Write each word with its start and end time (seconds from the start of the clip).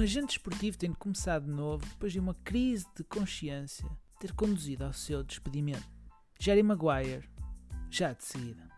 agente 0.00 0.38
esportivo 0.38 0.78
tem 0.78 0.90
de 0.90 0.96
começar 0.96 1.40
de 1.40 1.48
novo 1.48 1.84
depois 1.86 2.12
de 2.12 2.18
uma 2.18 2.34
crise 2.34 2.86
de 2.96 3.04
consciência 3.04 3.86
ter 4.18 4.32
conduzido 4.32 4.84
ao 4.84 4.92
seu 4.92 5.22
despedimento. 5.22 5.86
Jerry 6.38 6.62
Maguire, 6.62 7.28
já 7.90 8.12
de 8.12 8.24
seguida. 8.24 8.70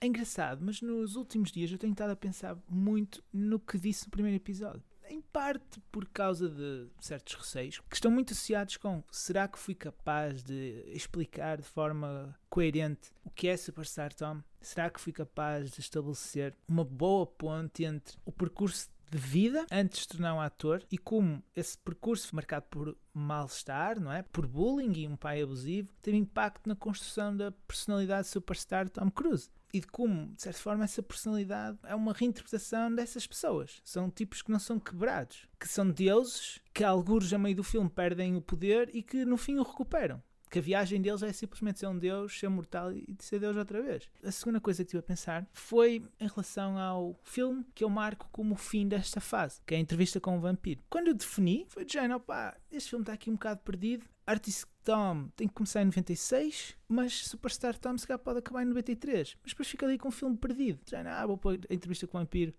É 0.00 0.06
engraçado, 0.06 0.64
mas 0.64 0.80
nos 0.80 1.16
últimos 1.16 1.50
dias 1.50 1.70
eu 1.70 1.78
tenho 1.78 1.92
estado 1.92 2.10
a 2.10 2.16
pensar 2.16 2.56
muito 2.68 3.22
no 3.32 3.58
que 3.60 3.78
disse 3.78 4.06
no 4.06 4.10
primeiro 4.10 4.36
episódio. 4.36 4.87
Parte 5.38 5.80
por 5.92 6.04
causa 6.08 6.48
de 6.48 6.88
certos 6.98 7.34
receios 7.34 7.80
que 7.88 7.94
estão 7.94 8.10
muito 8.10 8.32
associados 8.32 8.76
com 8.76 9.04
será 9.08 9.46
que 9.46 9.56
fui 9.56 9.72
capaz 9.72 10.42
de 10.42 10.82
explicar 10.88 11.58
de 11.58 11.62
forma 11.62 12.36
coerente 12.50 13.12
o 13.24 13.30
que 13.30 13.46
é 13.46 13.56
Superstar 13.56 14.12
Tom? 14.12 14.42
Será 14.60 14.90
que 14.90 15.00
fui 15.00 15.12
capaz 15.12 15.70
de 15.70 15.80
estabelecer 15.80 16.56
uma 16.66 16.84
boa 16.84 17.24
ponte 17.24 17.84
entre 17.84 18.16
o 18.24 18.32
percurso 18.32 18.88
de 19.08 19.16
vida 19.16 19.64
antes 19.70 20.00
de 20.00 20.08
tornar 20.08 20.34
um 20.34 20.40
ator 20.40 20.82
e 20.90 20.98
como 20.98 21.40
esse 21.54 21.78
percurso 21.78 22.34
marcado 22.34 22.66
por 22.68 22.98
mal-estar, 23.14 24.00
não 24.00 24.12
é? 24.12 24.22
Por 24.24 24.44
bullying 24.44 24.92
e 24.98 25.06
um 25.06 25.14
pai 25.14 25.40
abusivo, 25.40 25.92
teve 26.02 26.16
impacto 26.16 26.66
na 26.68 26.74
construção 26.74 27.36
da 27.36 27.52
personalidade 27.52 28.26
superstar 28.26 28.90
Tom 28.90 29.08
Cruise 29.08 29.48
e 29.72 29.80
de 29.80 29.86
como, 29.86 30.28
de 30.34 30.42
certa 30.42 30.58
forma, 30.58 30.84
essa 30.84 31.02
personalidade 31.02 31.78
é 31.84 31.94
uma 31.94 32.12
reinterpretação 32.12 32.94
dessas 32.94 33.26
pessoas. 33.26 33.80
São 33.84 34.10
tipos 34.10 34.42
que 34.42 34.50
não 34.50 34.58
são 34.58 34.78
quebrados, 34.78 35.46
que 35.58 35.68
são 35.68 35.90
deuses, 35.90 36.60
que 36.72 36.84
alguns 36.84 37.32
a 37.32 37.38
meio 37.38 37.56
do 37.56 37.64
filme 37.64 37.90
perdem 37.90 38.36
o 38.36 38.40
poder 38.40 38.90
e 38.94 39.02
que 39.02 39.24
no 39.24 39.36
fim 39.36 39.56
o 39.58 39.62
recuperam. 39.62 40.22
Que 40.50 40.60
a 40.60 40.62
viagem 40.62 41.02
deles 41.02 41.22
é 41.22 41.30
simplesmente 41.30 41.78
ser 41.78 41.88
um 41.88 41.98
Deus, 41.98 42.38
ser 42.38 42.48
mortal 42.48 42.90
e 42.90 43.14
ser 43.18 43.38
Deus 43.38 43.54
outra 43.54 43.82
vez. 43.82 44.08
A 44.24 44.30
segunda 44.30 44.58
coisa 44.58 44.82
que 44.82 44.86
estive 44.86 45.00
a 45.00 45.02
pensar 45.02 45.46
foi 45.52 46.02
em 46.18 46.26
relação 46.26 46.78
ao 46.78 47.20
filme 47.22 47.66
que 47.74 47.84
eu 47.84 47.90
marco 47.90 48.26
como 48.32 48.54
o 48.54 48.56
fim 48.56 48.88
desta 48.88 49.20
fase, 49.20 49.60
que 49.66 49.74
é 49.74 49.76
a 49.76 49.80
entrevista 49.80 50.18
com 50.18 50.38
o 50.38 50.40
vampiro. 50.40 50.80
Quando 50.88 51.08
eu 51.08 51.14
defini, 51.14 51.66
foi 51.68 51.84
de 51.84 51.92
género, 51.92 52.16
opá, 52.16 52.56
este 52.72 52.90
filme 52.90 53.02
está 53.02 53.12
aqui 53.12 53.28
um 53.28 53.34
bocado 53.34 53.60
perdido, 53.60 54.06
Artist 54.28 54.66
Tom 54.84 55.28
tem 55.34 55.48
que 55.48 55.54
começar 55.54 55.80
em 55.80 55.86
96, 55.86 56.76
mas 56.86 57.26
Superstar 57.26 57.78
Tom 57.78 57.96
se 57.96 58.06
calhar 58.06 58.18
pode 58.18 58.40
acabar 58.40 58.62
em 58.62 58.66
93. 58.66 59.38
Mas 59.42 59.52
depois 59.52 59.68
fica 59.68 59.86
ali 59.86 59.96
com 59.96 60.08
um 60.08 60.10
filme 60.10 60.36
perdido. 60.36 60.80
Já 60.86 61.02
não, 61.02 61.10
ah, 61.10 61.26
vou 61.26 61.38
pôr 61.38 61.58
a 61.68 61.72
entrevista 61.72 62.06
com 62.06 62.18
o 62.18 62.20
vampiro 62.20 62.52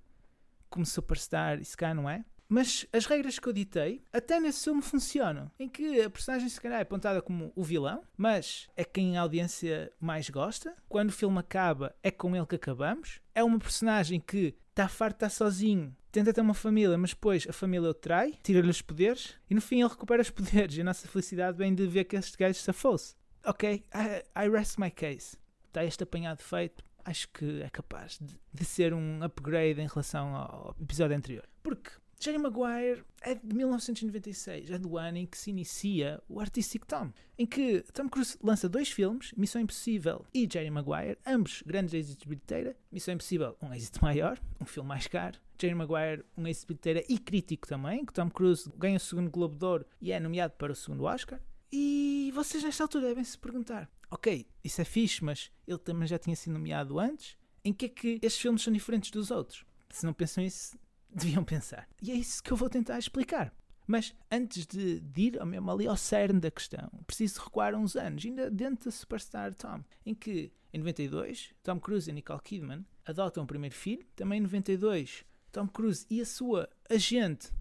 como 0.68 0.84
Superstar 0.84 1.60
e 1.60 1.66
se 1.66 1.78
calhar 1.78 1.96
não 1.96 2.10
é. 2.10 2.26
Mas 2.48 2.88
as 2.92 3.06
regras 3.06 3.38
que 3.38 3.48
eu 3.48 3.54
ditei, 3.54 4.04
até 4.12 4.40
nesse 4.40 4.64
filme 4.64 4.82
funcionam. 4.82 5.52
Em 5.60 5.70
que 5.70 6.02
a 6.02 6.10
personagem 6.10 6.50
se 6.50 6.60
calhar 6.60 6.80
é 6.80 6.82
apontada 6.82 7.22
como 7.22 7.54
o 7.56 7.64
vilão, 7.64 8.02
mas 8.18 8.68
é 8.76 8.84
quem 8.84 9.16
a 9.16 9.22
audiência 9.22 9.92
mais 10.00 10.28
gosta. 10.28 10.76
Quando 10.90 11.10
o 11.10 11.14
filme 11.14 11.38
acaba, 11.38 11.96
é 12.02 12.10
com 12.10 12.36
ele 12.36 12.48
que 12.48 12.56
acabamos. 12.56 13.22
É 13.36 13.44
uma 13.44 13.60
personagem 13.60 14.20
que 14.20 14.56
está 14.72 14.88
farto 14.88 15.20
de 15.20 15.26
estar 15.26 15.30
sozinho, 15.30 15.96
tenta 16.12 16.34
ter 16.34 16.42
uma 16.42 16.54
família, 16.54 16.98
mas 16.98 17.12
depois 17.12 17.46
a 17.50 17.54
família 17.54 17.90
o 17.90 17.94
trai, 17.94 18.38
tira-lhe 18.44 18.70
os 18.70 18.82
poderes 18.82 19.36
e 19.50 19.56
no 19.56 19.62
fim 19.62 19.82
ele 19.82 19.90
recupera 19.90 20.22
os 20.22 20.30
poderes. 20.32 20.78
E 20.78 20.82
a 20.82 20.84
nossa 20.84 21.08
felicidade 21.08 21.58
vem 21.58 21.74
de 21.74 21.86
ver 21.88 22.06
que 22.06 22.16
este 22.16 22.38
gajo 22.38 22.60
se 22.60 22.74
fosse. 22.74 23.16
Ok, 23.46 23.84
I, 23.94 24.46
I 24.46 24.50
rest 24.50 24.78
my 24.78 24.92
case. 24.92 25.38
Está 25.68 25.84
este 25.84 26.04
apanhado 26.04 26.42
feito. 26.42 26.84
Acho 27.06 27.30
que 27.30 27.62
é 27.62 27.70
capaz 27.70 28.18
de, 28.20 28.40
de 28.54 28.66
ser 28.66 28.94
um 28.94 29.24
upgrade 29.24 29.80
em 29.80 29.88
relação 29.88 30.36
ao 30.36 30.76
episódio 30.80 31.16
anterior. 31.16 31.48
Porque 31.64 31.92
Jerry 32.22 32.38
Maguire 32.38 33.06
é 33.22 33.34
de 33.34 33.56
1996, 33.56 34.72
é 34.72 34.78
do 34.78 34.98
ano 34.98 35.20
em 35.20 35.26
que 35.26 35.38
se 35.38 35.52
inicia 35.52 36.22
o 36.28 36.42
Artistic 36.42 36.86
Tom, 36.86 37.14
em 37.38 37.46
que 37.46 37.82
Tom 37.94 38.10
Cruise 38.10 38.38
lança 38.44 38.68
dois 38.68 38.92
filmes, 38.92 39.32
Missão 39.38 39.62
Impossível 39.62 40.26
e 40.34 40.46
Jerry 40.52 40.70
Maguire, 40.70 41.18
ambos 41.26 41.64
grandes 41.66 41.94
êxitos 41.94 42.18
de 42.18 42.28
bilheteira. 42.28 42.76
Missão 42.92 43.14
Impossível, 43.14 43.56
um 43.62 43.74
êxito 43.74 44.04
maior, 44.04 44.38
um 44.60 44.66
filme 44.66 44.90
mais 44.90 45.08
caro. 45.08 45.40
Jerry 45.58 45.76
Maguire, 45.76 46.26
um 46.38 46.46
êxito 46.46 46.64
de 46.64 46.74
bilheteira 46.74 47.06
e 47.08 47.18
crítico 47.18 47.66
também, 47.66 48.06
que 48.06 48.12
Tom 48.12 48.30
Cruise 48.30 48.70
ganha 48.76 48.98
o 48.98 49.00
segundo 49.00 49.32
Globo 49.32 49.56
de 49.56 49.66
Ouro 49.66 49.86
e 50.02 50.12
é 50.12 50.20
nomeado 50.20 50.56
para 50.58 50.74
o 50.74 50.76
segundo 50.76 51.06
Oscar. 51.06 51.40
E 51.72 52.34
vocês 52.36 52.62
nesta 52.62 52.84
altura 52.84 53.08
devem 53.08 53.24
se 53.24 53.38
perguntar, 53.38 53.90
ok, 54.12 54.46
isso 54.62 54.82
é 54.82 54.86
fixe, 54.86 55.24
mas 55.24 55.52
ele 55.66 55.78
também 55.78 56.06
já 56.06 56.20
tinha 56.20 56.36
sido 56.36 56.52
nomeado 56.52 57.00
antes, 57.00 57.38
em 57.64 57.72
que 57.72 57.86
é 57.86 57.90
que 57.90 58.20
estes 58.22 58.42
filmes 58.42 58.62
são 58.62 58.74
diferentes 58.74 59.10
dos 59.10 59.32
outros? 59.32 59.64
Se 59.90 60.06
não 60.06 60.14
pensam 60.14 60.44
isso, 60.44 60.78
deviam 61.14 61.44
pensar. 61.44 61.88
E 62.02 62.12
é 62.12 62.16
isso 62.16 62.42
que 62.44 62.52
eu 62.52 62.58
vou 62.58 62.70
tentar 62.70 62.98
explicar. 62.98 63.54
Mas 63.88 64.14
antes 64.32 64.68
de, 64.68 65.00
de 65.00 65.22
ir 65.22 65.46
mesmo 65.46 65.72
ali 65.72 65.88
ao 65.88 65.98
cerne 65.98 66.40
da 66.40 66.52
questão, 66.52 66.90
preciso 67.08 67.42
recuar 67.42 67.74
uns 67.74 67.96
anos, 67.96 68.24
ainda 68.24 68.50
dentro 68.50 68.86
da 68.86 68.92
Superstar 68.92 69.54
Tom, 69.56 69.84
em 70.06 70.14
que 70.14 70.52
em 70.72 70.78
92 70.78 71.56
Tom 71.64 71.80
Cruise 71.80 72.08
e 72.08 72.14
Nicole 72.14 72.42
Kidman 72.44 72.86
adotam 73.04 73.44
o 73.44 73.48
primeiro 73.48 73.74
filho. 73.74 74.06
Também 74.16 74.38
em 74.38 74.44
92 74.44 75.26
Tom 75.52 75.68
Cruise 75.68 76.06
e 76.10 76.22
a 76.22 76.26
sua 76.26 76.70
agente 76.88 77.52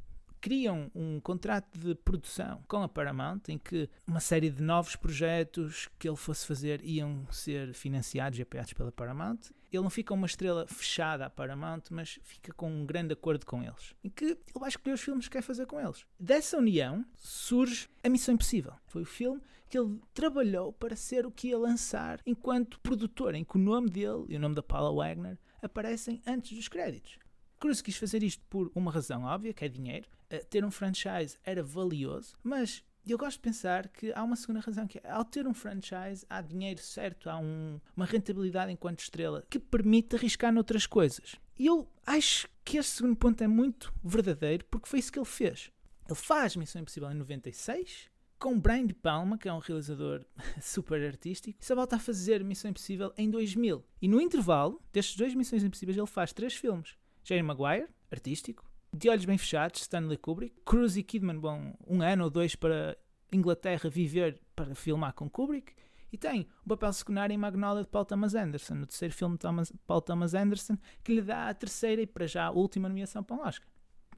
criam 0.40 0.90
um 0.94 1.20
contrato 1.20 1.78
de 1.78 1.94
produção 1.94 2.62
com 2.66 2.82
a 2.82 2.88
Paramount 2.88 3.40
em 3.48 3.58
que 3.58 3.88
uma 4.06 4.20
série 4.20 4.50
de 4.50 4.62
novos 4.62 4.96
projetos 4.96 5.88
que 5.98 6.08
ele 6.08 6.16
fosse 6.16 6.46
fazer 6.46 6.80
iam 6.84 7.26
ser 7.30 7.74
financiados 7.74 8.38
e 8.38 8.42
apoiados 8.42 8.72
pela 8.72 8.92
Paramount. 8.92 9.38
Ele 9.70 9.82
não 9.82 9.90
fica 9.90 10.14
uma 10.14 10.26
estrela 10.26 10.66
fechada 10.66 11.26
à 11.26 11.30
Paramount, 11.30 11.82
mas 11.90 12.18
fica 12.22 12.52
com 12.54 12.70
um 12.70 12.86
grande 12.86 13.12
acordo 13.12 13.44
com 13.44 13.62
eles, 13.62 13.94
em 14.02 14.08
que 14.08 14.24
ele 14.24 14.38
vai 14.58 14.70
escolher 14.70 14.94
os 14.94 15.00
filmes 15.00 15.28
que 15.28 15.32
quer 15.32 15.42
fazer 15.42 15.66
com 15.66 15.78
eles. 15.78 16.06
Dessa 16.18 16.56
união 16.56 17.04
surge 17.16 17.88
A 18.02 18.08
Missão 18.08 18.34
Impossível. 18.34 18.72
Foi 18.86 19.02
o 19.02 19.06
filme 19.06 19.42
que 19.68 19.78
ele 19.78 20.00
trabalhou 20.14 20.72
para 20.72 20.96
ser 20.96 21.26
o 21.26 21.30
que 21.30 21.48
ia 21.48 21.58
lançar 21.58 22.20
enquanto 22.24 22.80
produtor, 22.80 23.34
em 23.34 23.44
que 23.44 23.56
o 23.56 23.60
nome 23.60 23.90
dele 23.90 24.24
e 24.28 24.36
o 24.36 24.40
nome 24.40 24.54
da 24.54 24.62
Paula 24.62 24.94
Wagner 24.94 25.38
aparecem 25.62 26.22
antes 26.26 26.56
dos 26.56 26.68
créditos. 26.68 27.18
Cruz 27.58 27.80
quis 27.80 27.96
fazer 27.96 28.22
isto 28.22 28.44
por 28.48 28.70
uma 28.74 28.90
razão 28.90 29.24
óbvia, 29.24 29.52
que 29.52 29.64
é 29.64 29.68
dinheiro. 29.68 30.08
Uh, 30.30 30.44
ter 30.46 30.64
um 30.64 30.70
franchise 30.70 31.38
era 31.44 31.62
valioso, 31.62 32.36
mas 32.42 32.84
eu 33.06 33.16
gosto 33.16 33.38
de 33.38 33.42
pensar 33.42 33.88
que 33.88 34.12
há 34.12 34.22
uma 34.22 34.36
segunda 34.36 34.60
razão, 34.60 34.86
que 34.86 34.98
é, 34.98 35.10
ao 35.10 35.24
ter 35.24 35.46
um 35.46 35.54
franchise 35.54 36.26
há 36.28 36.42
dinheiro 36.42 36.80
certo, 36.80 37.30
há 37.30 37.38
um, 37.38 37.80
uma 37.96 38.04
rentabilidade 38.04 38.70
enquanto 38.70 39.00
estrela 39.00 39.44
que 39.48 39.58
permite 39.58 40.14
arriscar 40.14 40.52
noutras 40.52 40.86
coisas. 40.86 41.36
E 41.58 41.66
eu 41.66 41.88
acho 42.06 42.48
que 42.64 42.76
este 42.76 42.92
segundo 42.96 43.16
ponto 43.16 43.42
é 43.42 43.48
muito 43.48 43.92
verdadeiro 44.04 44.64
porque 44.66 44.88
foi 44.88 44.98
isso 44.98 45.10
que 45.10 45.18
ele 45.18 45.26
fez. 45.26 45.72
Ele 46.06 46.14
faz 46.14 46.54
Missão 46.54 46.82
Impossível 46.82 47.10
em 47.10 47.14
96, 47.14 48.10
com 48.38 48.58
Brian 48.58 48.86
De 48.86 48.94
Palma, 48.94 49.36
que 49.36 49.48
é 49.48 49.52
um 49.52 49.58
realizador 49.58 50.24
super 50.60 51.02
artístico, 51.02 51.58
só 51.64 51.74
volta 51.74 51.96
a 51.96 51.98
fazer 51.98 52.44
Missão 52.44 52.70
Impossível 52.70 53.12
em 53.16 53.30
2000. 53.30 53.84
E 54.00 54.08
no 54.08 54.20
intervalo 54.20 54.82
destes 54.92 55.16
dois 55.16 55.34
Missões 55.34 55.64
Impossíveis 55.64 55.96
ele 55.96 56.06
faz 56.06 56.32
três 56.32 56.54
filmes. 56.54 56.96
Jerry 57.24 57.42
Maguire, 57.42 57.88
artístico. 58.10 58.64
De 58.92 59.08
olhos 59.08 59.24
bem 59.24 59.36
fechados, 59.36 59.82
Stanley 59.82 60.16
Kubrick. 60.16 60.56
Cruise 60.64 60.98
e 60.98 61.02
Kidman 61.02 61.38
vão 61.38 61.74
um 61.86 62.02
ano 62.02 62.24
ou 62.24 62.30
dois 62.30 62.54
para 62.54 62.96
Inglaterra 63.32 63.90
viver 63.90 64.40
para 64.56 64.74
filmar 64.74 65.12
com 65.12 65.28
Kubrick. 65.28 65.72
E 66.10 66.16
tem 66.16 66.48
o 66.64 66.68
papel 66.70 66.92
secundário 66.92 67.34
em 67.34 67.36
Magnolia 67.36 67.82
de 67.82 67.88
Paul 67.88 68.04
Thomas 68.04 68.34
Anderson, 68.34 68.74
no 68.74 68.86
terceiro 68.86 69.14
filme 69.14 69.34
de 69.34 69.40
Thomas, 69.40 69.72
Paul 69.86 70.00
Thomas 70.00 70.34
Anderson, 70.34 70.78
que 71.04 71.14
lhe 71.14 71.20
dá 71.20 71.50
a 71.50 71.54
terceira 71.54 72.00
e 72.00 72.06
para 72.06 72.26
já 72.26 72.46
a 72.46 72.50
última 72.50 72.88
nomeação 72.88 73.22
para 73.22 73.36
um 73.36 73.40
Oscar. 73.40 73.68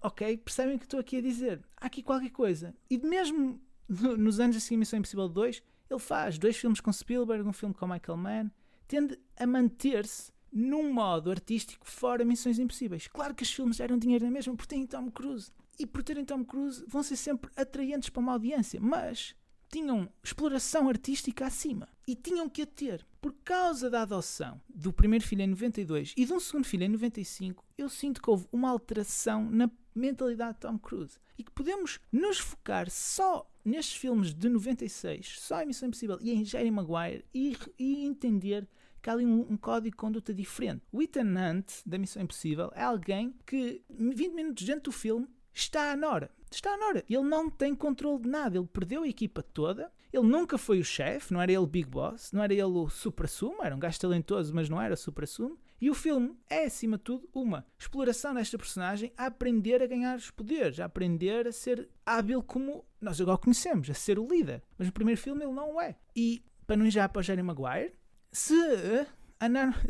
Ok, 0.00 0.36
percebem 0.38 0.76
o 0.76 0.78
que 0.78 0.84
estou 0.84 1.00
aqui 1.00 1.16
a 1.16 1.20
dizer? 1.20 1.60
Há 1.76 1.86
aqui 1.86 2.02
qualquer 2.02 2.30
coisa. 2.30 2.74
E 2.88 2.96
mesmo 2.98 3.60
nos 3.88 4.38
anos 4.38 4.56
a 4.56 4.60
seguir 4.60 4.76
Missão 4.76 5.00
Impossível 5.00 5.28
2, 5.28 5.62
ele 5.90 6.00
faz 6.00 6.38
dois 6.38 6.56
filmes 6.56 6.80
com 6.80 6.92
Spielberg, 6.92 7.46
um 7.46 7.52
filme 7.52 7.74
com 7.74 7.88
Michael 7.88 8.16
Mann, 8.16 8.50
tende 8.86 9.18
a 9.36 9.46
manter-se 9.46 10.32
num 10.52 10.92
modo 10.92 11.30
artístico 11.30 11.86
fora 11.88 12.24
Missões 12.24 12.58
Impossíveis. 12.58 13.08
Claro 13.08 13.34
que 13.34 13.42
os 13.42 13.52
filmes 13.52 13.80
eram 13.80 13.98
dinheiro 13.98 14.24
na 14.24 14.30
mesma 14.30 14.54
porque 14.56 14.74
têm 14.74 14.86
Tom 14.86 15.10
Cruise. 15.10 15.52
E 15.78 15.86
por 15.86 16.02
terem 16.02 16.24
Tom 16.24 16.44
Cruise 16.44 16.84
vão 16.86 17.02
ser 17.02 17.16
sempre 17.16 17.50
atraentes 17.56 18.10
para 18.10 18.20
uma 18.20 18.32
audiência, 18.32 18.80
mas 18.80 19.34
tinham 19.70 20.08
exploração 20.22 20.88
artística 20.88 21.46
acima. 21.46 21.88
E 22.06 22.14
tinham 22.14 22.48
que 22.48 22.62
a 22.62 22.66
ter. 22.66 23.06
Por 23.20 23.34
causa 23.44 23.88
da 23.88 24.02
adoção 24.02 24.60
do 24.68 24.92
primeiro 24.92 25.24
filho 25.24 25.42
em 25.42 25.46
92 25.46 26.14
e 26.16 26.24
de 26.24 26.32
um 26.32 26.40
segundo 26.40 26.64
filho 26.64 26.84
em 26.84 26.88
95, 26.88 27.64
eu 27.78 27.88
sinto 27.88 28.20
que 28.20 28.30
houve 28.30 28.46
uma 28.50 28.70
alteração 28.70 29.48
na 29.50 29.70
mentalidade 29.94 30.54
de 30.54 30.60
Tom 30.60 30.78
Cruise. 30.78 31.18
E 31.38 31.44
que 31.44 31.50
podemos 31.50 32.00
nos 32.10 32.38
focar 32.38 32.90
só 32.90 33.50
nestes 33.64 33.96
filmes 33.96 34.34
de 34.34 34.48
96, 34.48 35.36
só 35.38 35.62
em 35.62 35.66
Missão 35.66 35.88
Impossível 35.88 36.18
e 36.20 36.32
em 36.32 36.44
Jerry 36.44 36.70
Maguire 36.70 37.24
e, 37.34 37.56
e 37.78 38.04
entender 38.04 38.68
que 39.02 39.10
há 39.10 39.12
ali 39.12 39.24
um, 39.24 39.52
um, 39.52 39.56
código 39.56 39.90
de 39.90 39.96
conduta 39.96 40.32
diferente. 40.32 40.82
O 40.92 41.02
Ethan 41.02 41.34
Hunt, 41.36 41.82
da 41.86 41.98
Missão 41.98 42.22
Impossível, 42.22 42.70
é 42.74 42.82
alguém 42.82 43.34
que 43.46 43.82
20 43.88 44.32
minutos 44.32 44.64
dentro 44.64 44.84
do 44.84 44.92
filme 44.92 45.26
está 45.52 45.92
à 45.92 45.96
Nora. 45.96 46.30
Está 46.50 46.74
à 46.74 46.76
Nora. 46.76 47.04
Ele 47.08 47.22
não 47.22 47.48
tem 47.48 47.74
controle 47.74 48.22
de 48.22 48.28
nada. 48.28 48.58
Ele 48.58 48.66
perdeu 48.66 49.02
a 49.02 49.08
equipa 49.08 49.42
toda. 49.42 49.90
Ele 50.12 50.26
nunca 50.26 50.58
foi 50.58 50.80
o 50.80 50.84
chefe, 50.84 51.32
não 51.32 51.40
era 51.40 51.52
ele 51.52 51.60
o 51.60 51.66
Big 51.66 51.88
Boss, 51.88 52.32
não 52.32 52.42
era 52.42 52.52
ele 52.52 52.64
o 52.64 52.88
supra-sumo, 52.88 53.62
era 53.62 53.76
um 53.76 53.78
gajo 53.78 54.00
talentoso, 54.00 54.52
mas 54.52 54.68
não 54.68 54.82
era 54.82 54.96
supra-sumo. 54.96 55.56
E 55.80 55.88
o 55.88 55.94
filme 55.94 56.36
é, 56.48 56.64
acima 56.64 56.98
de 56.98 57.04
tudo, 57.04 57.28
uma 57.32 57.64
exploração 57.78 58.34
desta 58.34 58.58
personagem 58.58 59.12
a 59.16 59.26
aprender 59.26 59.80
a 59.80 59.86
ganhar 59.86 60.16
os 60.16 60.30
poderes, 60.30 60.80
a 60.80 60.84
aprender 60.84 61.46
a 61.46 61.52
ser 61.52 61.88
hábil 62.04 62.42
como 62.42 62.84
nós 63.00 63.20
agora 63.20 63.38
conhecemos, 63.38 63.88
a 63.88 63.94
ser 63.94 64.18
o 64.18 64.26
líder. 64.26 64.62
Mas 64.76 64.88
no 64.88 64.92
primeiro 64.92 65.20
filme 65.20 65.44
ele 65.44 65.54
não 65.54 65.80
é. 65.80 65.96
E, 66.14 66.44
para 66.66 66.76
não 66.76 66.90
já 66.90 67.08
para 67.08 67.20
o 67.20 67.22
Jerry 67.22 67.42
Maguire, 67.42 67.94
se, 68.32 68.54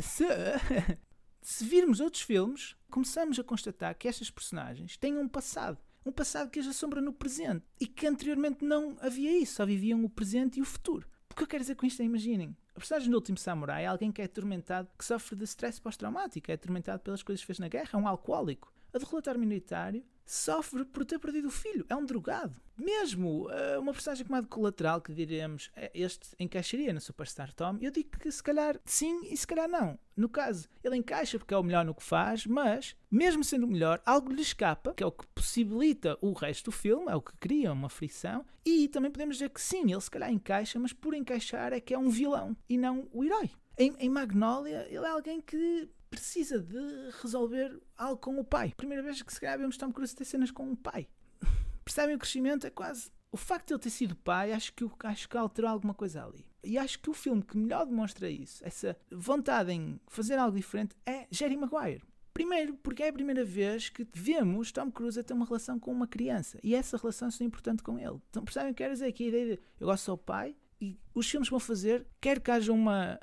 se 0.01 0.25
se 1.43 1.65
virmos 1.65 2.01
outros 2.01 2.23
filmes, 2.23 2.77
começamos 2.91 3.39
a 3.39 3.45
constatar 3.45 3.97
que 3.97 4.09
estas 4.09 4.31
personagens 4.31 4.97
têm 4.97 5.17
um 5.17 5.29
passado. 5.29 5.79
Um 6.05 6.13
passado 6.13 6.51
que 6.51 6.59
as 6.59 6.67
assombra 6.67 7.01
no 7.01 7.13
presente 7.13 7.65
e 7.79 7.87
que 7.87 8.07
anteriormente 8.07 8.65
não 8.65 8.97
havia 9.01 9.39
isso, 9.39 9.57
só 9.57 9.67
viviam 9.67 10.03
o 10.05 10.09
presente 10.09 10.59
e 10.59 10.63
o 10.63 10.65
futuro. 10.65 11.07
O 11.31 11.35
que 11.35 11.43
eu 11.43 11.47
quero 11.47 11.63
dizer 11.63 11.75
com 11.75 11.87
isto 11.87 12.01
é, 12.01 12.05
imaginem, 12.05 12.57
a 12.75 12.79
personagem 12.79 13.11
do 13.11 13.15
último 13.15 13.37
samurai 13.37 13.85
é 13.85 13.87
alguém 13.87 14.11
que 14.11 14.23
é 14.23 14.25
atormentado, 14.25 14.89
que 14.99 15.05
sofre 15.05 15.37
de 15.37 15.45
stress 15.45 15.81
pós-traumático, 15.81 16.51
é 16.51 16.55
atormentado 16.55 17.03
pelas 17.03 17.23
coisas 17.23 17.41
que 17.43 17.47
fez 17.47 17.59
na 17.59 17.69
guerra, 17.69 17.91
é 17.93 17.97
um 17.97 18.09
alcoólico. 18.09 18.73
A 18.93 18.99
do 18.99 19.07
relatório 19.07 19.39
minoritário 19.39 20.03
sofre 20.31 20.85
por 20.85 21.05
ter 21.05 21.19
perdido 21.19 21.49
o 21.49 21.51
filho, 21.51 21.85
é 21.89 21.97
um 21.97 22.07
drogado. 22.07 22.55
Mesmo 22.79 23.49
uh, 23.49 23.81
uma 23.81 23.93
personagem 23.93 24.25
como 24.25 24.37
a 24.37 24.41
de 24.41 24.47
colateral, 24.47 25.01
que 25.01 25.13
diremos 25.13 25.73
eh, 25.75 25.91
este 25.93 26.29
encaixaria 26.39 26.93
no 26.93 27.01
Superstar 27.01 27.53
Tom, 27.53 27.77
eu 27.81 27.91
digo 27.91 28.11
que 28.11 28.31
se 28.31 28.41
calhar 28.41 28.81
sim 28.85 29.23
e 29.25 29.37
se 29.37 29.45
calhar 29.45 29.69
não. 29.69 29.99
No 30.17 30.29
caso, 30.29 30.69
ele 30.85 30.97
encaixa 30.97 31.37
porque 31.37 31.53
é 31.53 31.57
o 31.57 31.65
melhor 31.65 31.85
no 31.85 31.95
que 31.95 32.03
faz, 32.03 32.47
mas, 32.47 32.95
mesmo 33.11 33.43
sendo 33.43 33.67
o 33.67 33.69
melhor, 33.69 34.01
algo 34.07 34.33
lhe 34.33 34.41
escapa, 34.41 34.95
que 34.95 35.03
é 35.03 35.07
o 35.07 35.11
que 35.11 35.27
possibilita 35.35 36.17
o 36.21 36.33
resto 36.33 36.67
do 36.67 36.73
filme, 36.73 37.11
é 37.11 37.17
o 37.17 37.21
que 37.21 37.37
cria 37.37 37.73
uma 37.73 37.89
frição, 37.89 38.47
e 38.65 38.87
também 38.87 39.11
podemos 39.11 39.37
dizer 39.37 39.51
que 39.51 39.61
sim, 39.61 39.91
ele 39.91 40.01
se 40.01 40.11
calhar 40.11 40.31
encaixa, 40.31 40.79
mas 40.79 40.93
por 40.93 41.13
encaixar 41.13 41.73
é 41.73 41.81
que 41.81 41.93
é 41.93 41.99
um 41.99 42.09
vilão 42.09 42.57
e 42.69 42.79
não 42.79 43.09
o 43.13 43.25
herói. 43.25 43.51
Em, 43.77 43.95
em 43.99 44.09
Magnolia, 44.09 44.87
ele 44.89 45.05
é 45.05 45.11
alguém 45.11 45.41
que 45.41 45.89
precisa 46.11 46.59
de 46.59 46.79
resolver 47.23 47.81
algo 47.97 48.21
com 48.21 48.39
o 48.39 48.45
pai. 48.45 48.75
Primeira 48.77 49.03
vez 49.03 49.23
que 49.23 49.33
se 49.33 49.41
calhar 49.41 49.59
vemos 49.59 49.77
Tom 49.77 49.93
Cruise 49.93 50.15
ter 50.15 50.25
cenas 50.25 50.51
com 50.51 50.71
o 50.71 50.77
pai. 50.77 51.09
Percebem 51.85 52.17
o 52.17 52.19
crescimento? 52.19 52.67
É 52.67 52.71
quase. 52.71 53.11
O 53.33 53.37
facto 53.37 53.69
de 53.69 53.75
ele 53.75 53.81
ter 53.81 53.91
sido 53.91 54.17
pai, 54.17 54.53
acho 54.53 54.73
que, 54.73 54.85
acho 55.05 55.29
que 55.29 55.37
alterou 55.37 55.71
alguma 55.71 55.95
coisa 55.95 56.25
ali. 56.25 56.45
E 56.65 56.77
acho 56.77 56.99
que 56.99 57.09
o 57.09 57.15
filme 57.15 57.43
que 57.43 57.57
melhor 57.57 57.87
demonstra 57.87 58.29
isso, 58.29 58.63
essa 58.67 58.97
vontade 59.11 59.73
em 59.73 59.99
fazer 60.09 60.37
algo 60.37 60.57
diferente, 60.57 60.95
é 61.07 61.27
Jerry 61.31 61.57
Maguire. 61.57 62.03
Primeiro, 62.35 62.75
porque 62.77 63.03
é 63.03 63.09
a 63.09 63.13
primeira 63.13 63.45
vez 63.45 63.89
que 63.89 64.07
vemos 64.13 64.73
Tom 64.73 64.91
Cruise 64.91 65.19
a 65.19 65.23
ter 65.23 65.33
uma 65.33 65.47
relação 65.47 65.79
com 65.79 65.91
uma 65.91 66.07
criança. 66.07 66.59
E 66.63 66.75
essa 66.75 66.97
relação 66.97 67.29
é 67.41 67.45
importante 67.45 67.83
com 67.83 67.99
ele. 67.99 68.21
Então 68.31 68.45
percebem 68.45 68.71
o 68.71 68.75
que 68.75 68.83
quero 68.83 68.93
dizer? 68.93 69.13
Que 69.13 69.25
a 69.25 69.29
ideia 69.29 69.47
de 69.47 69.63
eu 69.79 69.87
gosto 69.87 70.11
do 70.13 70.19
pai 70.19 70.57
e 70.81 70.99
os 71.15 71.29
filmes 71.29 71.49
vão 71.49 71.61
fazer, 71.61 72.07
quer 72.21 72.41
que 72.41 72.51
haja 72.51 72.73
uma 72.73 73.19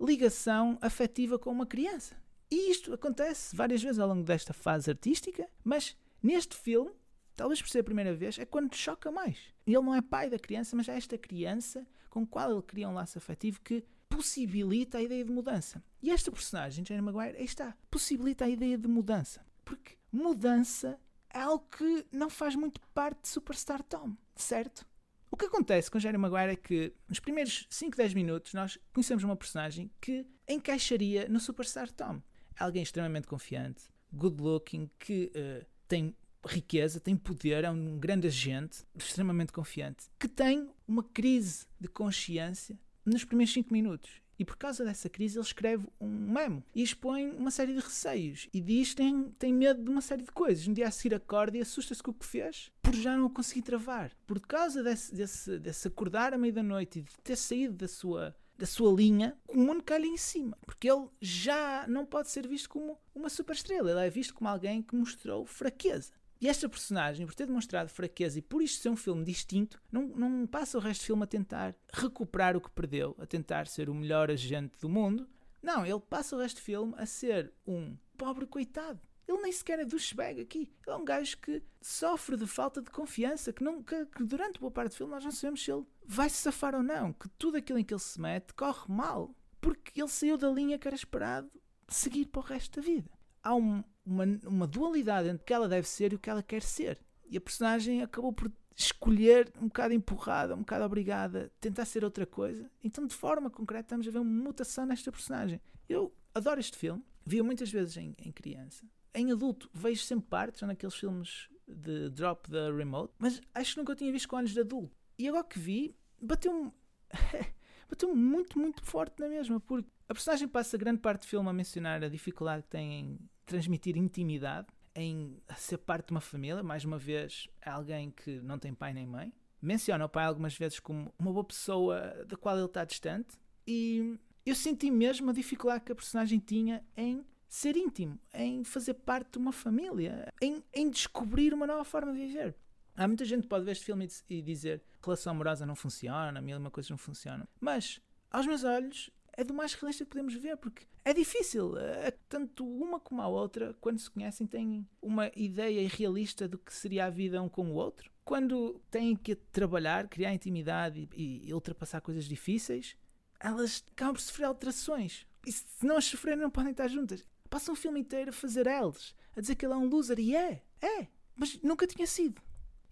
ligação 0.00 0.78
afetiva 0.80 1.38
com 1.38 1.50
uma 1.50 1.66
criança. 1.66 2.16
E 2.50 2.70
isto 2.70 2.92
acontece 2.92 3.54
várias 3.54 3.82
vezes 3.82 3.98
ao 3.98 4.08
longo 4.08 4.24
desta 4.24 4.52
fase 4.52 4.90
artística, 4.90 5.48
mas 5.62 5.96
neste 6.22 6.56
filme, 6.56 6.90
talvez 7.36 7.62
por 7.62 7.68
ser 7.68 7.80
a 7.80 7.84
primeira 7.84 8.12
vez, 8.12 8.38
é 8.38 8.44
quando 8.44 8.74
choca 8.74 9.10
mais. 9.12 9.38
Ele 9.66 9.76
não 9.76 9.94
é 9.94 10.02
pai 10.02 10.28
da 10.28 10.38
criança, 10.38 10.74
mas 10.74 10.88
é 10.88 10.96
esta 10.96 11.16
criança 11.16 11.86
com 12.08 12.26
qual 12.26 12.50
ele 12.50 12.62
cria 12.62 12.88
um 12.88 12.94
laço 12.94 13.18
afetivo 13.18 13.60
que 13.60 13.84
possibilita 14.08 14.98
a 14.98 15.02
ideia 15.02 15.24
de 15.24 15.30
mudança. 15.30 15.82
E 16.02 16.10
esta 16.10 16.32
personagem, 16.32 16.84
Jane 16.84 17.00
Maguire, 17.00 17.38
aí 17.38 17.44
está, 17.44 17.76
possibilita 17.88 18.44
a 18.44 18.48
ideia 18.48 18.76
de 18.76 18.88
mudança. 18.88 19.46
Porque 19.64 19.96
mudança 20.10 20.98
é 21.32 21.38
algo 21.38 21.64
que 21.68 22.04
não 22.10 22.28
faz 22.28 22.56
muito 22.56 22.80
parte 22.92 23.22
de 23.22 23.28
Superstar 23.28 23.80
Tom, 23.84 24.16
certo? 24.34 24.84
O 25.30 25.36
que 25.36 25.44
acontece 25.44 25.88
com 25.88 26.00
Jerry 26.00 26.18
Maguire 26.18 26.52
é 26.52 26.56
que 26.56 26.92
nos 27.08 27.20
primeiros 27.20 27.68
5, 27.70 27.96
10 27.96 28.14
minutos 28.14 28.52
nós 28.52 28.76
conhecemos 28.92 29.22
uma 29.22 29.36
personagem 29.36 29.88
que 30.00 30.26
encaixaria 30.48 31.28
no 31.28 31.38
Superstar 31.38 31.88
Tom 31.92 32.20
alguém 32.60 32.82
extremamente 32.82 33.26
confiante, 33.26 33.82
good 34.12 34.40
looking, 34.40 34.90
que 34.98 35.32
uh, 35.34 35.66
tem 35.88 36.14
riqueza, 36.46 37.00
tem 37.00 37.16
poder, 37.16 37.64
é 37.64 37.70
um 37.70 37.98
grande 37.98 38.26
agente, 38.26 38.84
extremamente 38.94 39.52
confiante, 39.52 40.06
que 40.18 40.28
tem 40.28 40.70
uma 40.86 41.02
crise 41.02 41.66
de 41.78 41.88
consciência 41.88 42.78
nos 43.04 43.24
primeiros 43.24 43.52
5 43.52 43.72
minutos. 43.72 44.20
E 44.38 44.44
por 44.44 44.56
causa 44.56 44.82
dessa 44.82 45.06
crise 45.10 45.36
ele 45.36 45.44
escreve 45.44 45.86
um 46.00 46.08
memo 46.08 46.64
e 46.74 46.82
expõe 46.82 47.30
uma 47.30 47.50
série 47.50 47.74
de 47.74 47.80
receios 47.80 48.48
e 48.54 48.58
diz 48.58 48.90
que 48.90 48.96
tem, 48.96 49.24
tem 49.38 49.52
medo 49.52 49.84
de 49.84 49.90
uma 49.90 50.00
série 50.00 50.22
de 50.22 50.32
coisas. 50.32 50.66
Um 50.66 50.72
dia 50.72 50.88
a 50.88 50.90
seguir 50.90 51.14
acorda 51.14 51.58
e 51.58 51.60
assusta-se 51.60 52.02
com 52.02 52.10
o 52.10 52.14
que 52.14 52.24
fez 52.24 52.72
por 52.80 52.94
já 52.94 53.14
não 53.18 53.26
o 53.26 53.30
conseguir 53.30 53.60
travar. 53.60 54.10
Por 54.26 54.40
causa 54.40 54.82
desse, 54.82 55.14
desse, 55.14 55.58
desse 55.58 55.88
acordar 55.88 56.32
à 56.32 56.38
meia 56.38 56.54
da 56.54 56.62
noite 56.62 57.00
e 57.00 57.02
de 57.02 57.10
ter 57.22 57.36
saído 57.36 57.74
da 57.74 57.86
sua 57.86 58.34
da 58.60 58.66
sua 58.66 58.92
linha, 58.92 59.36
o 59.48 59.56
mundo 59.56 59.82
cai-lhe 59.82 60.06
em 60.06 60.16
cima. 60.16 60.56
Porque 60.64 60.90
ele 60.90 61.08
já 61.20 61.86
não 61.88 62.04
pode 62.04 62.30
ser 62.30 62.46
visto 62.46 62.68
como 62.68 62.98
uma 63.14 63.30
superestrela. 63.30 63.90
Ele 63.90 64.06
é 64.06 64.10
visto 64.10 64.34
como 64.34 64.48
alguém 64.48 64.82
que 64.82 64.94
mostrou 64.94 65.46
fraqueza. 65.46 66.12
E 66.40 66.48
esta 66.48 66.68
personagem, 66.68 67.26
por 67.26 67.34
ter 67.34 67.46
demonstrado 67.46 67.90
fraqueza 67.90 68.38
e 68.38 68.42
por 68.42 68.62
isto 68.62 68.80
ser 68.80 68.88
um 68.88 68.96
filme 68.96 69.24
distinto, 69.24 69.80
não, 69.92 70.06
não 70.08 70.46
passa 70.46 70.78
o 70.78 70.80
resto 70.80 71.02
do 71.02 71.06
filme 71.06 71.22
a 71.22 71.26
tentar 71.26 71.74
recuperar 71.92 72.56
o 72.56 72.60
que 72.60 72.70
perdeu, 72.70 73.14
a 73.18 73.26
tentar 73.26 73.66
ser 73.66 73.90
o 73.90 73.94
melhor 73.94 74.30
agente 74.30 74.78
do 74.80 74.88
mundo. 74.88 75.28
Não, 75.62 75.84
ele 75.84 76.00
passa 76.00 76.36
o 76.36 76.38
resto 76.38 76.56
do 76.56 76.64
filme 76.64 76.94
a 76.96 77.04
ser 77.04 77.52
um 77.66 77.94
pobre 78.16 78.46
coitado. 78.46 79.00
Ele 79.30 79.42
nem 79.42 79.52
sequer 79.52 79.78
é 79.78 79.84
douchebag 79.84 80.40
aqui. 80.40 80.72
Ele 80.84 80.96
é 80.96 80.96
um 80.96 81.04
gajo 81.04 81.38
que 81.38 81.62
sofre 81.80 82.36
de 82.36 82.48
falta 82.48 82.82
de 82.82 82.90
confiança, 82.90 83.52
que, 83.52 83.62
não, 83.62 83.80
que, 83.80 84.04
que 84.06 84.24
durante 84.24 84.58
boa 84.58 84.72
parte 84.72 84.90
do 84.90 84.96
filme 84.96 85.12
nós 85.12 85.24
não 85.24 85.30
sabemos 85.30 85.62
se 85.62 85.70
ele 85.70 85.86
vai 86.04 86.28
se 86.28 86.38
safar 86.38 86.74
ou 86.74 86.82
não, 86.82 87.12
que 87.12 87.28
tudo 87.30 87.56
aquilo 87.56 87.78
em 87.78 87.84
que 87.84 87.94
ele 87.94 88.00
se 88.00 88.20
mete 88.20 88.52
corre 88.54 88.92
mal, 88.92 89.32
porque 89.60 90.00
ele 90.00 90.08
saiu 90.08 90.36
da 90.36 90.50
linha 90.50 90.78
que 90.78 90.88
era 90.88 90.96
esperado 90.96 91.48
seguir 91.86 92.26
para 92.26 92.40
o 92.40 92.44
resto 92.44 92.80
da 92.80 92.84
vida. 92.84 93.08
Há 93.40 93.54
um, 93.54 93.84
uma, 94.04 94.24
uma 94.44 94.66
dualidade 94.66 95.28
entre 95.28 95.42
o 95.42 95.46
que 95.46 95.54
ela 95.54 95.68
deve 95.68 95.86
ser 95.86 96.12
e 96.12 96.16
o 96.16 96.18
que 96.18 96.28
ela 96.28 96.42
quer 96.42 96.62
ser. 96.62 96.98
E 97.28 97.36
a 97.36 97.40
personagem 97.40 98.02
acabou 98.02 98.32
por 98.32 98.50
escolher 98.74 99.52
um 99.60 99.68
bocado 99.68 99.94
empurrada, 99.94 100.56
um 100.56 100.60
bocado 100.60 100.84
obrigada, 100.84 101.52
tentar 101.60 101.84
ser 101.84 102.02
outra 102.02 102.26
coisa. 102.26 102.68
Então, 102.82 103.06
de 103.06 103.14
forma 103.14 103.48
concreta, 103.48 103.82
estamos 103.82 104.08
a 104.08 104.10
ver 104.10 104.18
uma 104.18 104.42
mutação 104.42 104.86
nesta 104.86 105.12
personagem. 105.12 105.60
Eu 105.88 106.12
adoro 106.34 106.58
este 106.58 106.76
filme, 106.76 107.04
vi-o 107.24 107.44
muitas 107.44 107.70
vezes 107.70 107.96
em, 107.96 108.14
em 108.18 108.32
criança 108.32 108.84
em 109.14 109.32
adulto 109.32 109.68
vejo 109.72 110.02
sempre 110.02 110.28
partes, 110.28 110.62
naqueles 110.62 110.94
filmes 110.94 111.48
de 111.66 112.10
Drop 112.10 112.50
the 112.50 112.70
Remote, 112.70 113.12
mas 113.18 113.40
acho 113.54 113.74
que 113.74 113.80
nunca 113.80 113.94
tinha 113.94 114.12
visto 114.12 114.28
com 114.28 114.36
olhos 114.36 114.52
de 114.52 114.60
adulto. 114.60 114.94
E 115.18 115.28
agora 115.28 115.44
que 115.44 115.58
vi, 115.58 115.94
bateu-me 116.20 116.72
bateu 117.88 118.14
muito, 118.14 118.58
muito 118.58 118.82
forte 118.84 119.20
na 119.20 119.28
mesma, 119.28 119.60
porque 119.60 119.88
a 120.08 120.14
personagem 120.14 120.48
passa 120.48 120.78
grande 120.78 121.00
parte 121.00 121.22
do 121.22 121.26
filme 121.26 121.48
a 121.48 121.52
mencionar 121.52 122.02
a 122.02 122.08
dificuldade 122.08 122.62
que 122.62 122.70
tem 122.70 123.00
em 123.00 123.18
transmitir 123.44 123.96
intimidade, 123.96 124.68
em 124.94 125.40
ser 125.56 125.78
parte 125.78 126.06
de 126.06 126.12
uma 126.12 126.20
família, 126.20 126.62
mais 126.62 126.84
uma 126.84 126.98
vez, 126.98 127.48
é 127.60 127.70
alguém 127.70 128.10
que 128.10 128.40
não 128.40 128.58
tem 128.58 128.72
pai 128.72 128.92
nem 128.92 129.06
mãe. 129.06 129.32
Menciona 129.60 130.04
o 130.04 130.08
pai 130.08 130.24
algumas 130.24 130.56
vezes 130.56 130.80
como 130.80 131.12
uma 131.18 131.32
boa 131.32 131.44
pessoa 131.44 132.24
da 132.26 132.36
qual 132.36 132.56
ele 132.56 132.66
está 132.66 132.84
distante, 132.84 133.38
e 133.66 134.18
eu 134.46 134.54
senti 134.54 134.90
mesmo 134.90 135.30
a 135.30 135.32
dificuldade 135.32 135.84
que 135.84 135.92
a 135.92 135.94
personagem 135.94 136.38
tinha 136.38 136.84
em 136.96 137.24
ser 137.50 137.76
íntimo, 137.76 138.16
em 138.32 138.62
fazer 138.62 138.94
parte 138.94 139.32
de 139.32 139.38
uma 139.38 139.52
família, 139.52 140.32
em, 140.40 140.62
em 140.72 140.88
descobrir 140.88 141.52
uma 141.52 141.66
nova 141.66 141.84
forma 141.84 142.12
de 142.12 142.18
viver. 142.18 142.54
Há 142.96 143.08
muita 143.08 143.24
gente 143.24 143.42
que 143.42 143.48
pode 143.48 143.64
ver 143.64 143.72
este 143.72 143.84
filme 143.84 144.08
e 144.28 144.40
dizer 144.40 144.82
relação 145.02 145.32
amorosa 145.32 145.66
não 145.66 145.74
funciona, 145.74 146.40
mil 146.40 146.56
uma 146.58 146.70
coisa 146.70 146.90
não 146.90 146.98
funciona. 146.98 147.48
Mas, 147.60 148.00
aos 148.30 148.46
meus 148.46 148.62
olhos, 148.62 149.10
é 149.32 149.42
do 149.42 149.52
mais 149.52 149.74
realista 149.74 150.04
que 150.04 150.10
podemos 150.10 150.34
ver, 150.34 150.56
porque 150.58 150.86
é 151.04 151.12
difícil. 151.12 151.76
É, 151.76 152.12
tanto 152.28 152.64
uma 152.64 153.00
como 153.00 153.20
a 153.20 153.26
outra, 153.26 153.74
quando 153.80 153.98
se 153.98 154.10
conhecem, 154.10 154.46
têm 154.46 154.86
uma 155.02 155.30
ideia 155.34 155.80
irrealista 155.80 156.46
do 156.46 156.58
que 156.58 156.72
seria 156.72 157.06
a 157.06 157.10
vida 157.10 157.42
um 157.42 157.48
com 157.48 157.70
o 157.70 157.74
outro. 157.74 158.10
Quando 158.24 158.80
têm 158.90 159.16
que 159.16 159.34
trabalhar, 159.34 160.06
criar 160.06 160.32
intimidade 160.32 161.08
e, 161.14 161.48
e 161.48 161.52
ultrapassar 161.52 162.00
coisas 162.00 162.26
difíceis, 162.26 162.96
elas 163.40 163.82
acabam 163.90 164.14
por 164.14 164.20
sofrer 164.20 164.44
alterações. 164.44 165.26
E 165.46 165.50
se 165.50 165.84
não 165.84 165.96
as 165.96 166.04
sofrerem, 166.04 166.42
não 166.42 166.50
podem 166.50 166.70
estar 166.70 166.86
juntas. 166.86 167.24
Passa 167.50 167.72
um 167.72 167.76
filme 167.76 168.00
inteiro 168.00 168.30
a 168.30 168.32
fazer 168.32 168.66
eles, 168.66 169.14
a 169.36 169.40
dizer 169.40 169.56
que 169.56 169.66
ele 169.66 169.74
é 169.74 169.76
um 169.76 169.88
loser, 169.88 170.20
e 170.20 170.36
é, 170.36 170.62
é, 170.80 171.08
mas 171.34 171.60
nunca 171.60 171.86
tinha 171.86 172.06
sido. 172.06 172.40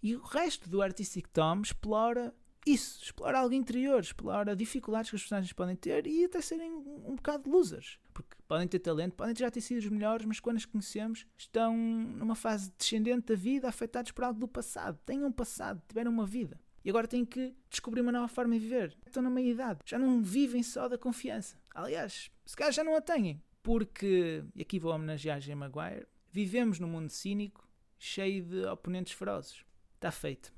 E 0.02 0.16
o 0.16 0.20
resto 0.20 0.68
do 0.68 0.82
Artistic 0.82 1.28
Tom 1.28 1.62
explora 1.62 2.34
isso, 2.66 3.02
explora 3.02 3.38
algo 3.38 3.54
interior, 3.54 4.00
explora 4.00 4.54
dificuldades 4.54 5.10
que 5.10 5.16
os 5.16 5.22
personagens 5.22 5.52
podem 5.52 5.76
ter 5.76 6.06
e 6.06 6.24
até 6.24 6.40
serem 6.40 6.70
um, 6.70 7.12
um 7.12 7.16
bocado 7.16 7.48
losers. 7.48 7.98
Porque 8.12 8.36
podem 8.46 8.66
ter 8.68 8.80
talento, 8.80 9.14
podem 9.14 9.34
já 9.34 9.50
ter 9.50 9.60
sido 9.60 9.78
os 9.78 9.88
melhores, 9.88 10.26
mas 10.26 10.40
quando 10.40 10.56
os 10.56 10.66
conhecemos 10.66 11.24
estão 11.36 11.76
numa 11.76 12.34
fase 12.34 12.70
descendente 12.76 13.28
da 13.28 13.34
vida, 13.34 13.68
afetados 13.68 14.10
por 14.10 14.24
algo 14.24 14.40
do 14.40 14.48
passado. 14.48 14.98
Têm 15.06 15.24
um 15.24 15.32
passado, 15.32 15.80
tiveram 15.88 16.10
uma 16.10 16.26
vida. 16.26 16.60
E 16.84 16.90
agora 16.90 17.06
têm 17.06 17.24
que 17.24 17.54
descobrir 17.70 18.00
uma 18.00 18.12
nova 18.12 18.28
forma 18.28 18.54
de 18.54 18.60
viver. 18.60 18.96
Estão 19.06 19.22
na 19.22 19.30
meia-idade. 19.30 19.80
Já 19.84 19.98
não 19.98 20.22
vivem 20.22 20.62
só 20.62 20.88
da 20.88 20.98
confiança. 20.98 21.56
Aliás, 21.74 22.30
se 22.44 22.56
calhar 22.56 22.72
já 22.72 22.82
não 22.82 22.96
a 22.96 23.00
têm 23.00 23.42
porque, 23.62 24.44
e 24.54 24.62
aqui 24.62 24.78
vou 24.78 24.92
homenagear 24.92 25.40
Jim 25.40 25.54
Maguire, 25.54 26.06
vivemos 26.30 26.78
num 26.78 26.88
mundo 26.88 27.10
cínico 27.10 27.68
cheio 27.98 28.44
de 28.44 28.64
oponentes 28.66 29.12
ferozes. 29.12 29.64
Está 29.94 30.10
feito. 30.10 30.52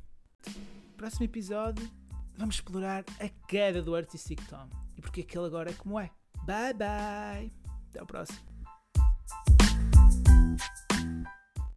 Próximo 0.96 1.24
episódio, 1.24 1.90
vamos 2.36 2.56
explorar 2.56 3.04
a 3.18 3.28
queda 3.46 3.82
do 3.82 3.94
Artistic 3.94 4.40
Tom 4.48 4.68
e 4.96 5.00
porque 5.00 5.20
é 5.20 5.24
aquele 5.24 5.46
agora 5.46 5.70
é 5.70 5.74
como 5.74 5.98
é. 5.98 6.10
Bye 6.44 6.74
bye! 6.74 7.52
Até 7.88 8.02
o 8.02 8.06
próximo. 8.06 8.50